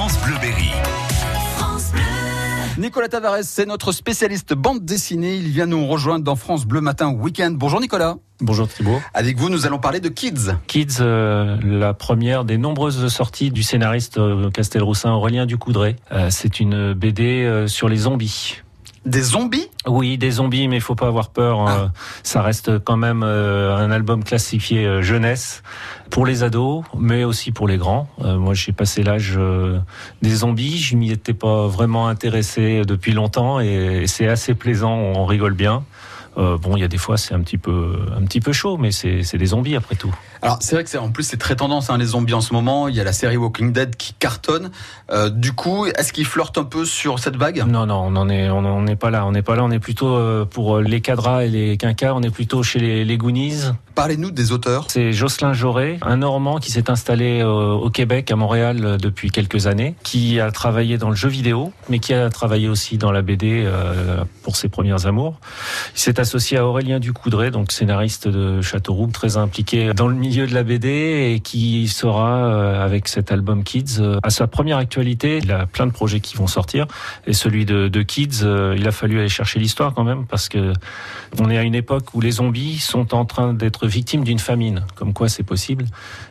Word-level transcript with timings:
France 0.00 0.18
Bleu 0.24 0.34
Berry. 0.40 0.70
Nicolas 2.78 3.08
Tavares, 3.08 3.42
c'est 3.42 3.66
notre 3.66 3.92
spécialiste 3.92 4.54
bande 4.54 4.82
dessinée. 4.82 5.36
Il 5.36 5.48
vient 5.48 5.66
nous 5.66 5.86
rejoindre 5.86 6.24
dans 6.24 6.36
France 6.36 6.64
Bleu 6.64 6.80
Matin 6.80 7.12
Week-end. 7.12 7.50
Bonjour 7.50 7.82
Nicolas. 7.82 8.16
Bonjour 8.40 8.66
Thibault. 8.66 8.98
Avec 9.12 9.36
vous, 9.36 9.50
nous 9.50 9.66
allons 9.66 9.78
parler 9.78 10.00
de 10.00 10.08
Kids. 10.08 10.52
Kids, 10.68 11.00
euh, 11.00 11.58
la 11.62 11.92
première 11.92 12.46
des 12.46 12.56
nombreuses 12.56 13.08
sorties 13.08 13.50
du 13.50 13.62
scénariste 13.62 14.16
euh, 14.16 14.50
Castelroussin 14.50 15.12
Aurélien 15.12 15.44
Ducoudray. 15.44 15.96
Euh, 16.12 16.28
c'est 16.30 16.60
une 16.60 16.94
BD 16.94 17.44
euh, 17.44 17.66
sur 17.66 17.90
les 17.90 17.98
zombies. 17.98 18.62
Des 19.06 19.22
zombies? 19.22 19.68
Oui, 19.86 20.18
des 20.18 20.30
zombies, 20.32 20.68
mais 20.68 20.76
il 20.76 20.82
faut 20.82 20.94
pas 20.94 21.06
avoir 21.06 21.30
peur. 21.30 21.64
Ah. 21.66 21.70
euh, 21.70 21.88
Ça 22.22 22.42
reste 22.42 22.78
quand 22.84 22.98
même 22.98 23.22
euh, 23.22 23.74
un 23.74 23.90
album 23.90 24.22
classifié 24.22 24.84
euh, 24.84 25.00
jeunesse 25.00 25.62
pour 26.10 26.26
les 26.26 26.42
ados, 26.42 26.84
mais 26.98 27.24
aussi 27.24 27.50
pour 27.50 27.66
les 27.66 27.78
grands. 27.78 28.08
Euh, 28.22 28.36
moi, 28.36 28.52
j'ai 28.52 28.72
passé 28.72 29.02
l'âge 29.02 29.38
des 30.20 30.34
zombies. 30.34 30.76
Je 30.78 30.96
m'y 30.96 31.10
étais 31.12 31.32
pas 31.32 31.66
vraiment 31.66 32.08
intéressé 32.08 32.82
depuis 32.84 33.12
longtemps, 33.12 33.58
et 33.60 34.04
c'est 34.06 34.28
assez 34.28 34.54
plaisant. 34.54 34.92
On 34.92 35.24
rigole 35.24 35.54
bien. 35.54 35.82
Euh, 36.36 36.56
bon, 36.56 36.76
il 36.76 36.80
y 36.80 36.84
a 36.84 36.88
des 36.88 36.98
fois, 36.98 37.16
c'est 37.16 37.34
un 37.34 37.40
petit 37.40 37.58
peu, 37.58 37.98
un 38.16 38.22
petit 38.24 38.40
peu 38.40 38.52
chaud, 38.52 38.76
mais 38.76 38.92
c'est 38.92 39.36
des 39.36 39.46
zombies 39.46 39.76
après 39.76 39.96
tout. 39.96 40.14
Alors 40.42 40.58
c'est 40.60 40.74
vrai 40.74 40.84
que 40.84 40.90
c'est 40.90 40.96
en 40.96 41.10
plus 41.10 41.24
c'est 41.24 41.36
très 41.36 41.54
tendance 41.54 41.90
hein, 41.90 41.98
les 41.98 42.06
zombies 42.06 42.32
en 42.32 42.40
ce 42.40 42.54
moment. 42.54 42.88
Il 42.88 42.94
y 42.94 43.00
a 43.00 43.04
la 43.04 43.12
série 43.12 43.36
Walking 43.36 43.72
Dead 43.72 43.96
qui 43.96 44.14
cartonne. 44.14 44.70
Euh, 45.10 45.28
du 45.28 45.52
coup, 45.52 45.86
est-ce 45.86 46.12
qu'ils 46.12 46.24
flirtent 46.24 46.56
un 46.56 46.64
peu 46.64 46.84
sur 46.86 47.18
cette 47.18 47.36
vague? 47.36 47.62
Non, 47.66 47.84
non, 47.84 48.04
on 48.06 48.16
en 48.16 48.28
est, 48.28 48.48
on 48.48 48.58
en 48.58 48.86
est 48.86 48.96
pas 48.96 49.10
là. 49.10 49.26
On 49.26 49.32
n'est 49.32 49.42
pas 49.42 49.56
là. 49.56 49.64
On 49.64 49.70
est 49.70 49.80
plutôt 49.80 50.16
euh, 50.16 50.46
pour 50.46 50.78
les 50.78 51.00
cadras 51.00 51.44
et 51.44 51.48
les 51.48 51.76
quinquas. 51.76 52.14
On 52.14 52.22
est 52.22 52.30
plutôt 52.30 52.62
chez 52.62 52.78
les, 52.78 53.04
les 53.04 53.16
Goonies. 53.18 53.72
Parlez-nous 53.94 54.30
des 54.30 54.52
auteurs. 54.52 54.86
C'est 54.88 55.12
Jocelyn 55.12 55.52
Jauré, 55.52 55.98
un 56.02 56.18
Normand 56.18 56.58
qui 56.58 56.70
s'est 56.70 56.90
installé 56.90 57.40
euh, 57.42 57.72
au 57.72 57.90
Québec, 57.90 58.30
à 58.30 58.36
Montréal, 58.36 58.84
euh, 58.84 58.96
depuis 58.96 59.30
quelques 59.30 59.66
années, 59.66 59.94
qui 60.04 60.38
a 60.38 60.50
travaillé 60.52 60.96
dans 60.96 61.10
le 61.10 61.16
jeu 61.16 61.28
vidéo, 61.28 61.72
mais 61.88 61.98
qui 61.98 62.14
a 62.14 62.30
travaillé 62.30 62.68
aussi 62.68 62.98
dans 62.98 63.10
la 63.10 63.22
BD 63.22 63.64
euh, 63.66 64.24
pour 64.42 64.56
ses 64.56 64.68
premières 64.68 65.06
amours. 65.06 65.40
Il 65.94 66.00
s'est 66.00 66.20
associé 66.20 66.56
à 66.56 66.66
Aurélien 66.66 67.00
Ducoudray, 67.00 67.50
donc 67.50 67.72
scénariste 67.72 68.28
de 68.28 68.60
Châteauroux, 68.62 69.08
très 69.08 69.36
impliqué 69.36 69.92
dans 69.92 70.08
le 70.08 70.14
milieu 70.14 70.46
de 70.46 70.54
la 70.54 70.62
BD 70.62 71.34
et 71.34 71.40
qui 71.40 71.88
sera 71.88 72.82
avec 72.82 73.08
cet 73.08 73.32
album 73.32 73.64
Kids 73.64 74.00
à 74.22 74.30
sa 74.30 74.46
première 74.46 74.78
actualité. 74.78 75.40
Il 75.42 75.50
a 75.52 75.66
plein 75.66 75.86
de 75.86 75.92
projets 75.92 76.20
qui 76.20 76.36
vont 76.36 76.46
sortir 76.46 76.86
et 77.26 77.32
celui 77.32 77.64
de, 77.64 77.88
de 77.88 78.02
Kids, 78.02 78.44
il 78.76 78.86
a 78.86 78.92
fallu 78.92 79.18
aller 79.18 79.28
chercher 79.28 79.58
l'histoire 79.58 79.94
quand 79.94 80.04
même 80.04 80.26
parce 80.26 80.48
que 80.48 80.72
on 81.38 81.50
est 81.50 81.58
à 81.58 81.62
une 81.62 81.74
époque 81.74 82.14
où 82.14 82.20
les 82.20 82.32
zombies 82.32 82.78
sont 82.78 83.14
en 83.14 83.24
train 83.24 83.54
d'être 83.54 83.79
victimes 83.86 84.24
d'une 84.24 84.38
famine, 84.38 84.84
comme 84.94 85.12
quoi 85.12 85.28
c'est 85.28 85.42
possible. 85.42 85.86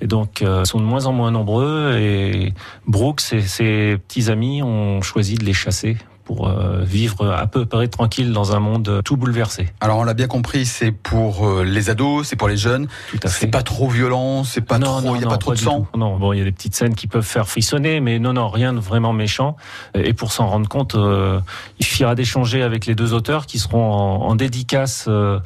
Et 0.00 0.06
donc, 0.06 0.42
euh, 0.42 0.64
sont 0.64 0.78
de 0.78 0.84
moins 0.84 1.06
en 1.06 1.12
moins 1.12 1.30
nombreux. 1.30 1.96
Et 1.98 2.52
Brooks 2.86 3.32
et 3.32 3.42
ses 3.42 3.98
petits 3.98 4.30
amis 4.30 4.62
ont 4.62 5.02
choisi 5.02 5.34
de 5.34 5.44
les 5.44 5.52
chasser 5.52 5.96
pour 6.24 6.48
euh, 6.48 6.82
vivre 6.82 7.30
à 7.30 7.46
peu 7.46 7.66
près 7.66 7.88
tranquille 7.88 8.32
dans 8.32 8.54
un 8.54 8.60
monde 8.60 9.00
tout 9.04 9.16
bouleversé. 9.16 9.68
Alors 9.80 9.98
on 9.98 10.04
l'a 10.04 10.14
bien 10.14 10.26
compris, 10.28 10.66
c'est 10.66 10.92
pour 10.92 11.46
euh, 11.46 11.64
les 11.64 11.90
ados, 11.90 12.26
c'est 12.28 12.36
pour 12.36 12.48
les 12.48 12.56
jeunes. 12.56 12.86
Tout 13.10 13.18
à 13.22 13.28
fait. 13.28 13.40
C'est 13.40 13.46
pas 13.50 13.62
trop 13.62 13.88
violent, 13.88 14.44
c'est 14.44 14.60
pas 14.60 14.78
non, 14.78 14.98
trop, 14.98 15.00
non, 15.00 15.14
il 15.16 15.20
y 15.20 15.22
a 15.22 15.24
non, 15.26 15.30
pas 15.30 15.38
trop 15.38 15.52
de 15.52 15.56
du 15.56 15.64
sang. 15.64 15.86
tout. 15.92 15.98
Non, 15.98 16.16
bon, 16.18 16.32
il 16.32 16.38
y 16.38 16.42
a 16.42 16.44
des 16.44 16.52
petites 16.52 16.74
scènes 16.74 16.94
qui 16.94 17.06
peuvent 17.06 17.24
faire 17.24 17.48
frissonner, 17.48 18.00
mais 18.00 18.18
non, 18.18 18.32
non, 18.32 18.48
rien 18.48 18.72
de 18.72 18.80
vraiment 18.80 19.12
méchant. 19.12 19.56
Et 19.94 20.12
pour 20.12 20.32
s'en 20.32 20.46
rendre 20.46 20.68
compte, 20.68 20.94
euh, 20.94 21.40
il 21.78 21.86
suffira 21.86 22.14
d'échanger 22.14 22.62
avec 22.62 22.86
les 22.86 22.94
deux 22.94 23.12
auteurs 23.14 23.46
qui 23.46 23.58
seront 23.58 23.92
en, 23.92 24.22
en 24.28 24.34
dédicace 24.34 25.06
euh, 25.08 25.38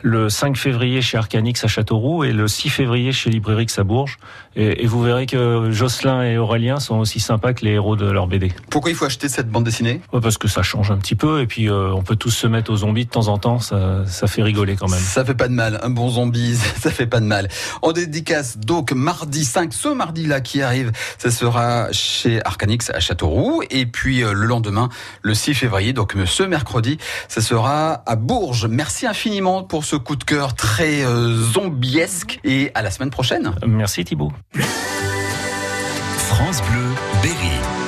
le 0.00 0.28
5 0.28 0.56
février 0.56 1.02
chez 1.02 1.18
Arcanix 1.18 1.62
à 1.64 1.68
Châteauroux 1.68 2.24
et 2.24 2.32
le 2.32 2.48
6 2.48 2.70
février 2.70 3.12
chez 3.12 3.30
Librairie 3.30 3.66
à 3.76 3.84
Bourges. 3.84 4.18
Et, 4.56 4.84
et 4.84 4.86
vous 4.86 5.02
verrez 5.02 5.26
que 5.26 5.70
Jocelyn 5.70 6.22
et 6.22 6.38
Aurélien 6.38 6.80
sont 6.80 6.96
aussi 6.98 7.20
sympas 7.20 7.52
que 7.52 7.64
les 7.64 7.72
héros 7.72 7.96
de 7.96 8.10
leur 8.10 8.26
BD. 8.26 8.52
Pourquoi 8.70 8.90
il 8.90 8.94
faut 8.94 9.04
acheter 9.04 9.28
cette 9.28 9.48
bande 9.50 9.64
dessinée? 9.64 10.00
Parce 10.22 10.38
que 10.38 10.48
ça 10.48 10.62
change 10.62 10.90
un 10.90 10.96
petit 10.96 11.14
peu, 11.14 11.40
et 11.40 11.46
puis 11.46 11.68
euh, 11.68 11.92
on 11.92 12.02
peut 12.02 12.16
tous 12.16 12.30
se 12.30 12.46
mettre 12.46 12.72
aux 12.72 12.76
zombies 12.76 13.04
de 13.04 13.10
temps 13.10 13.28
en 13.28 13.38
temps, 13.38 13.58
ça, 13.58 14.06
ça 14.06 14.26
fait 14.26 14.42
rigoler 14.42 14.76
quand 14.76 14.88
même. 14.88 15.00
Ça 15.00 15.24
fait 15.24 15.34
pas 15.34 15.48
de 15.48 15.54
mal, 15.54 15.80
un 15.82 15.90
bon 15.90 16.08
zombie, 16.08 16.56
ça 16.80 16.90
fait 16.90 17.06
pas 17.06 17.20
de 17.20 17.26
mal. 17.26 17.48
En 17.82 17.92
dédicace 17.92 18.58
donc 18.58 18.92
mardi 18.92 19.44
5, 19.44 19.72
ce 19.72 19.88
mardi-là 19.88 20.40
qui 20.40 20.62
arrive, 20.62 20.92
ça 21.18 21.30
sera 21.30 21.92
chez 21.92 22.44
Arcanix 22.44 22.90
à 22.90 23.00
Châteauroux. 23.00 23.62
Et 23.70 23.86
puis 23.86 24.22
euh, 24.22 24.32
le 24.32 24.46
lendemain, 24.46 24.88
le 25.22 25.34
6 25.34 25.54
février, 25.54 25.92
donc 25.92 26.16
euh, 26.16 26.26
ce 26.26 26.42
mercredi, 26.42 26.98
ça 27.28 27.40
sera 27.40 28.02
à 28.06 28.16
Bourges. 28.16 28.66
Merci 28.66 29.06
infiniment 29.06 29.62
pour 29.64 29.84
ce 29.84 29.96
coup 29.96 30.16
de 30.16 30.24
cœur 30.24 30.54
très 30.54 31.04
euh, 31.04 31.36
zombiesque 31.36 32.40
et 32.44 32.70
à 32.74 32.82
la 32.82 32.90
semaine 32.90 33.10
prochaine. 33.10 33.54
Merci 33.66 34.04
Thibault. 34.04 34.32
France 36.16 36.62
Bleu 36.62 36.86
Berry. 37.22 37.81